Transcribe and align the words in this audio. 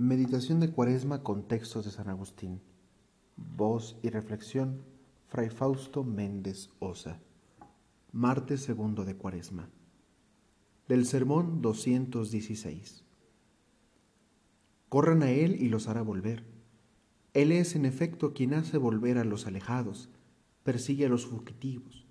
Meditación 0.00 0.60
de 0.60 0.70
Cuaresma 0.70 1.22
con 1.22 1.46
textos 1.46 1.84
de 1.84 1.90
San 1.90 2.08
Agustín. 2.08 2.62
Voz 3.36 3.98
y 4.02 4.08
reflexión, 4.08 4.80
Fray 5.26 5.50
Fausto 5.50 6.04
Méndez 6.04 6.70
Osa. 6.78 7.20
Martes 8.10 8.62
segundo 8.62 9.04
de 9.04 9.14
Cuaresma. 9.14 9.68
Del 10.88 11.04
sermón 11.04 11.60
216. 11.60 13.04
Corran 14.88 15.22
a 15.22 15.32
Él 15.32 15.60
y 15.60 15.68
los 15.68 15.86
hará 15.86 16.00
volver. 16.00 16.46
Él 17.34 17.52
es 17.52 17.76
en 17.76 17.84
efecto 17.84 18.32
quien 18.32 18.54
hace 18.54 18.78
volver 18.78 19.18
a 19.18 19.24
los 19.24 19.46
alejados, 19.46 20.08
persigue 20.62 21.04
a 21.04 21.10
los 21.10 21.26
fugitivos, 21.26 22.06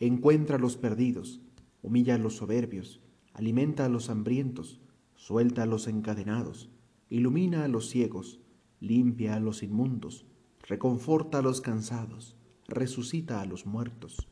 encuentra 0.00 0.56
a 0.56 0.58
los 0.58 0.78
perdidos, 0.78 1.42
humilla 1.82 2.14
a 2.14 2.18
los 2.18 2.36
soberbios, 2.36 3.02
alimenta 3.34 3.84
a 3.84 3.90
los 3.90 4.08
hambrientos, 4.08 4.80
suelta 5.14 5.64
a 5.64 5.66
los 5.66 5.88
encadenados 5.88 6.70
ilumina 7.14 7.62
a 7.62 7.68
los 7.68 7.90
ciegos, 7.90 8.40
limpia 8.80 9.36
a 9.36 9.40
los 9.40 9.62
inmundos, 9.62 10.26
reconforta 10.66 11.38
a 11.38 11.42
los 11.42 11.60
cansados, 11.60 12.36
resucita 12.66 13.40
a 13.40 13.46
los 13.46 13.66
muertos, 13.66 14.28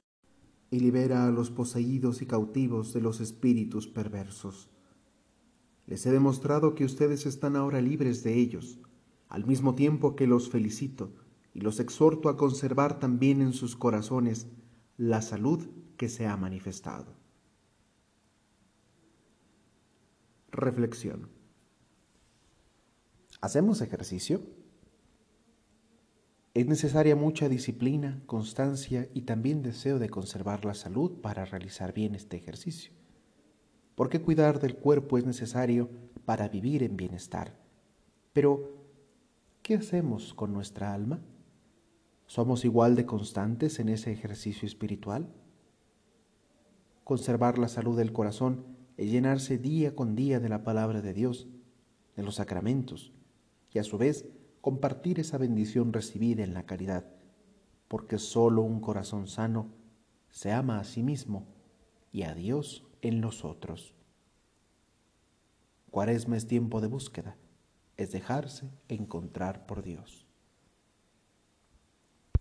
y 0.69 0.81
libera 0.81 1.29
a 1.29 1.31
los 1.31 1.53
poseídos 1.53 2.23
y 2.23 2.27
cautivos 2.27 2.93
de 2.93 3.01
los 3.01 3.21
espíritus 3.21 3.87
perversos. 3.87 4.69
Les 5.87 6.05
he 6.07 6.11
demostrado 6.11 6.75
que 6.75 6.85
ustedes 6.85 7.25
están 7.25 7.55
ahora 7.55 7.81
libres 7.81 8.25
de 8.25 8.35
ellos, 8.35 8.81
al 9.29 9.47
mismo 9.47 9.77
tiempo 9.77 10.17
que 10.17 10.27
los 10.27 10.49
felicito 10.49 11.15
y 11.55 11.61
los 11.61 11.79
exhorto 11.79 12.29
a 12.29 12.37
conservar 12.37 12.99
también 12.99 13.43
en 13.43 13.53
sus 13.53 13.77
corazones 13.77 14.49
la 14.97 15.23
salud 15.23 15.69
que 15.97 16.09
se 16.09 16.27
ha 16.27 16.37
manifestado. 16.37 17.15
Reflexión. 20.51 21.42
¿Hacemos 23.43 23.81
ejercicio? 23.81 24.41
Es 26.55 26.65
necesaria 26.69 27.17
mucha 27.17 27.49
disciplina, 27.49 28.23
constancia 28.27 29.09
y 29.15 29.23
también 29.23 29.65
deseo 29.65 29.99
de 29.99 30.09
conservar 30.09 30.65
la 30.65 30.75
salud 30.75 31.21
para 31.21 31.45
realizar 31.45 31.93
bien 31.93 32.15
este 32.15 32.37
ejercicio. 32.37 32.93
Porque 33.97 34.23
cuidar 34.23 34.61
del 34.61 34.77
cuerpo 34.77 35.19
es 35.19 35.27
necesario 35.27 35.91
para 36.25 36.49
vivir 36.49 36.85
en 36.85 36.97
bienestar. 36.97 37.59
Pero, 38.33 38.77
¿qué 39.63 39.75
hacemos 39.75 40.35
con 40.35 40.53
nuestra 40.53 40.95
alma? 40.95 41.19
¿Somos 42.27 42.65
igual 42.65 42.95
de 42.95 43.07
constantes 43.07 43.81
en 43.81 43.89
ese 43.89 44.13
ejercicio 44.13 44.69
espiritual? 44.69 45.27
Conservar 47.03 47.59
la 47.59 47.67
salud 47.67 47.97
del 47.99 48.13
corazón 48.13 48.65
es 48.97 49.11
llenarse 49.11 49.59
día 49.59 49.97
con 49.97 50.15
día 50.15 50.39
de 50.39 50.49
la 50.49 50.63
palabra 50.63 51.03
de 51.03 51.13
Dios, 51.13 51.49
de 52.15 52.23
los 52.23 52.37
sacramentos, 52.37 53.13
y 53.73 53.79
a 53.79 53.85
su 53.85 53.99
vez 53.99 54.27
compartir 54.61 55.19
esa 55.21 55.39
bendición 55.39 55.93
recibida 55.93 56.45
en 56.45 56.55
la 56.55 56.67
caridad, 56.67 57.07
porque 57.89 58.19
solo 58.19 58.63
un 58.63 58.81
corazón 58.81 59.27
sano 59.27 59.69
se 60.31 60.53
ama 60.53 60.79
a 60.79 60.85
sí 60.85 61.03
mismo 61.03 61.47
y 62.13 62.23
a 62.23 62.35
Dios 62.35 62.87
en 63.01 63.21
los 63.21 63.45
otros. 63.45 63.95
Cuaresma 65.91 66.37
es 66.37 66.47
tiempo 66.47 66.81
de 66.81 66.87
búsqueda, 66.87 67.37
es 67.97 68.13
dejarse 68.13 68.71
encontrar 68.89 69.67
por 69.67 69.83
Dios. 69.83 70.27